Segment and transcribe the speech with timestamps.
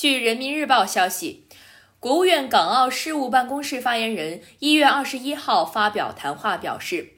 [0.00, 1.44] 据人民日报消息，
[1.98, 7.16] 国务院港澳事务办公室发言人一月二十一号发表谈话表示。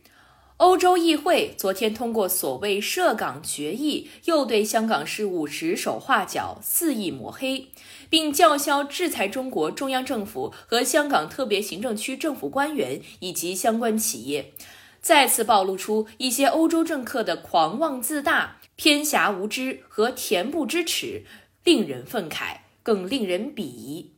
[0.56, 7.68] 欧洲议会昨天通过所谓涉港决议，又对香港事务指手画脚、肆意抹黑，
[8.10, 14.52] 并叫嚣制裁中国中央政府和香港特别行政区政府官员以及相关企业，
[15.00, 21.22] 再次暴露出一些欧洲政客的狂妄自大、偏狭无知和恬不知耻，
[21.62, 24.12] 令人愤慨，更令人鄙夷。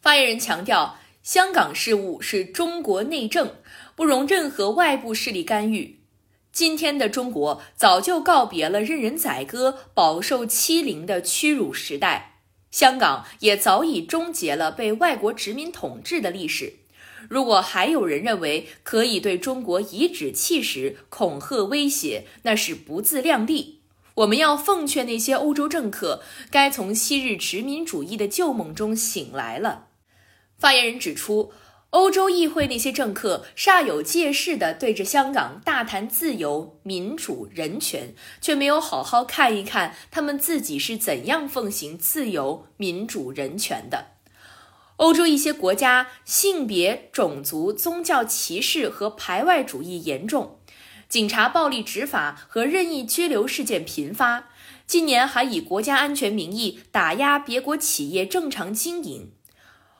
[0.00, 3.56] 发言人强调，香港事务是中国内政。
[3.96, 6.00] 不容任何外部势力干预。
[6.52, 16.74] 今天的中国早就告别了任人宰割、饱受欺凌的屈辱时代，香港也早已终结了被外国殖民统治的历史。
[17.30, 23.80] 如果还有人认为可以对中国颐指气使、恐吓威胁，那是不自量力。
[24.16, 29.86] 我们要奉劝那些欧洲政客，该从昔日殖民主义的旧梦中醒来了。
[30.58, 31.52] 发言人指出。
[31.90, 44.08] 欧洲议会那些政客煞有介事地对着香港大谈自由、民主、人权，却没有好好看一看他们自己是怎样奉行自由、民主、人权的。
[44.96, 50.58] 欧洲一些国家性别、种族、宗教歧视和排外主义严重，
[51.08, 54.48] 警察暴力执法和任意拘留事件频发，
[54.86, 59.32] 今年还以国家安全名义打压别国企业正常经营。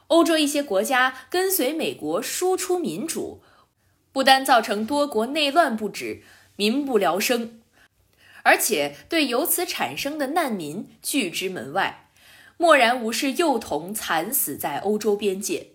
[0.08, 3.42] 欧洲一些国家跟随美国输出民主，
[4.12, 6.22] 不单造成多国内乱不止、
[6.56, 7.60] 民不聊生，
[8.42, 12.10] 而且对由此产生的难民拒之门外，
[12.56, 15.68] 漠然无视幼童惨死在欧洲边界。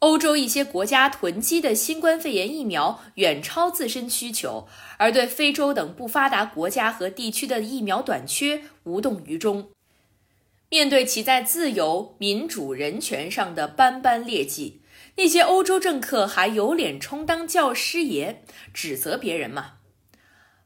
[0.00, 9.68] 欧洲一些国家囤积的新冠肺炎疫苗远超自身需求，而对非洲等不发达国家和地区的疫苗短缺无动于衷。
[10.70, 14.80] 面对其在自由、民主、人权上的斑斑劣迹，
[15.16, 18.36] 那些欧洲政客还有脸充当教师爷，
[18.72, 19.74] 指责别人吗？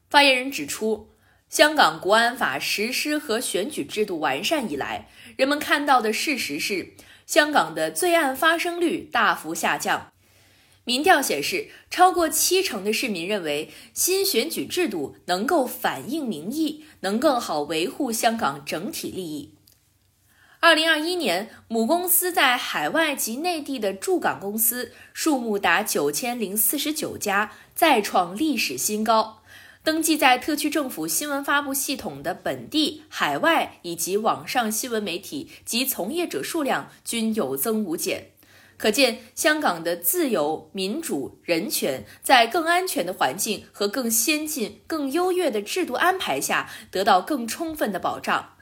[0.09, 1.09] 发言人指出，
[1.49, 6.93] 香港国安法实施和选举制度完善以来，人们看到的事实是，
[7.25, 10.11] 香港的罪案发生率大幅下降。
[10.83, 19.55] 民调显示，超过七成的市民认为新选举制度能够反映民意，能更好维护香港整体利益。
[20.59, 29.41] 二零二一年，母公司在海外及内地的驻港公司数目达九千零四十九家，再创历史新高。
[29.85, 38.31] 登记在特区政府新闻发布系统的本地、海外以及网上新闻媒体及从业者数量均有增无减。
[38.77, 48.54] 可见，香港的自由、民主、人权在更安全的环境和更先进、更优越的制度安排下，得到更充分的保障。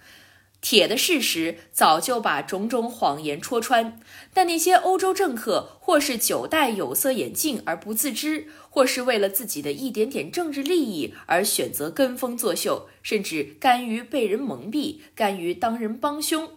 [0.63, 4.00] 铁的事实早就把种种谎言戳穿，
[4.34, 16.51] 但那些欧洲政客或是久戴有色眼镜而不自知，或是为了自己的一点点政治利益而选择跟风作秀，甚至甘于被人蒙蔽，甘于当人帮凶，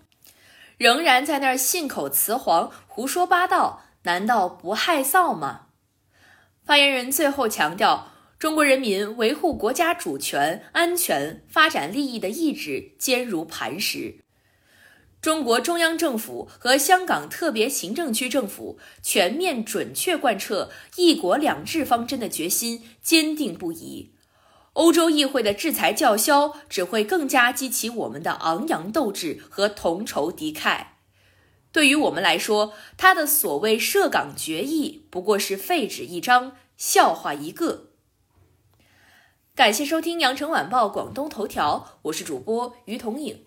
[0.78, 5.62] 仍然在那儿信口雌黄、胡说八道，难道不害臊吗？
[6.64, 8.12] 发言人最后强调。
[8.38, 14.16] 中国人民维护国家主权、安全、发展利益的意志坚如磐石。
[15.22, 24.12] 中国中央政府和香港特别行政区政府全面准确贯彻“一国两制”方针的决心坚定不移。
[24.74, 30.88] 欧洲议会的制裁叫嚣只会更加激起我们的昂扬斗志和同仇敌忾。
[31.72, 37.92] 对于我们来说，他的所谓涉港决议不过是废纸一张，笑话一个。
[39.56, 43.45] 感谢收听羊城晚报广东头条，我是主播于彤颖。